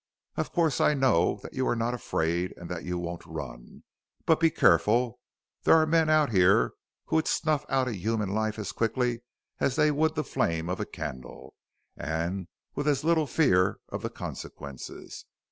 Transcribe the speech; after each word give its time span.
Of 0.35 0.51
course 0.51 0.81
I 0.81 0.95
know 0.95 1.39
that 1.43 1.53
you 1.53 1.67
are 1.67 1.75
not 1.75 1.93
afraid 1.93 2.55
and 2.57 2.67
that 2.71 2.83
you 2.83 2.97
won't 2.97 3.23
run. 3.23 3.83
But 4.25 4.39
be 4.39 4.49
careful 4.49 5.19
there 5.61 5.75
are 5.75 5.85
men 5.85 6.09
out 6.09 6.31
here 6.31 6.73
who 7.05 7.17
would 7.17 7.27
snuff 7.27 7.67
out 7.69 7.87
a 7.87 7.95
human 7.95 8.29
life 8.33 8.57
as 8.57 8.71
quickly 8.71 9.21
as 9.59 9.75
they 9.75 9.91
would 9.91 10.15
the 10.15 10.23
flame 10.23 10.69
of 10.71 10.79
a 10.79 10.87
candle, 10.87 11.53
and 11.95 12.47
with 12.73 12.87
as 12.87 13.03
little 13.03 13.27
fear 13.27 13.77
of 13.89 14.01
the 14.01 14.09
consequences. 14.09 15.25